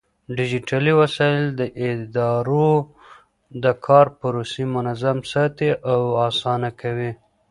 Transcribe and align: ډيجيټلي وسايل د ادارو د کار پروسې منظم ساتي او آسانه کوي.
ډيجيټلي 0.37 0.93
وسايل 1.01 1.43
د 1.59 1.61
ادارو 1.87 2.71
د 3.63 3.65
کار 3.85 4.07
پروسې 4.19 4.63
منظم 4.75 5.17
ساتي 5.31 5.69
او 5.91 6.01
آسانه 6.29 6.69
کوي. 6.81 7.11